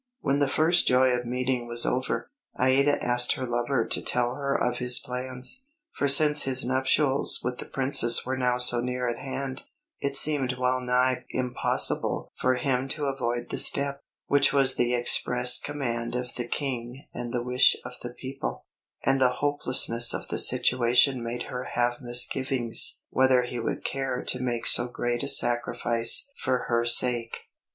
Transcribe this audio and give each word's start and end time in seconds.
When 0.21 0.39
the 0.39 0.47
first 0.47 0.87
joy 0.87 1.11
of 1.11 1.27
meeting 1.27 1.67
was 1.67 1.85
over, 1.85 2.31
Aïda 2.57 2.97
asked 3.03 3.33
her 3.33 3.45
lover 3.45 3.85
to 3.85 4.01
tell 4.01 4.33
her 4.33 4.55
of 4.55 4.79
his 4.79 4.97
plans, 4.97 5.67
for 5.95 6.07
since 6.07 6.41
his 6.41 6.65
nuptials 6.65 7.39
with 7.43 7.59
the 7.59 7.67
Princess 7.67 8.25
were 8.25 8.35
now 8.35 8.57
so 8.57 8.79
near 8.79 9.07
at 9.07 9.19
hand, 9.19 9.61
it 9.99 10.15
seemed 10.15 10.55
well 10.57 10.81
nigh 10.81 11.23
impossible 11.29 12.31
for 12.35 12.55
him 12.55 12.87
to 12.87 13.05
avoid 13.05 13.49
the 13.51 13.59
step, 13.59 14.01
which 14.25 14.51
was 14.51 14.73
the 14.73 14.95
express 14.95 15.59
command 15.59 16.15
of 16.15 16.33
the 16.33 16.47
King 16.47 17.05
and 17.13 17.31
the 17.31 17.43
wish 17.43 17.77
of 17.85 17.91
the 18.01 18.15
people; 18.15 18.65
and 19.05 19.21
the 19.21 19.33
hopelessness 19.33 20.15
of 20.15 20.29
the 20.29 20.39
situation 20.39 21.21
made 21.21 21.43
her 21.43 21.63
have 21.75 22.01
misgivings 22.01 23.03
whether 23.11 23.43
he 23.43 23.59
would 23.59 23.85
care 23.85 24.23
to 24.23 24.41
make 24.41 24.65
so 24.65 24.87
great 24.87 25.21
a 25.21 25.27
sacrifice 25.27 26.27
for 26.39 26.63
her 26.69 26.83
sake. 26.83 27.41